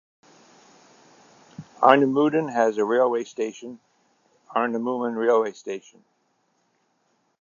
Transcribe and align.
Arnemuiden 1.83 2.51
has 2.53 2.79
a 2.79 2.83
railway 2.83 3.23
station- 3.23 3.79
Arnemuiden 4.55 5.15
railway 5.15 5.51
station. 5.51 6.03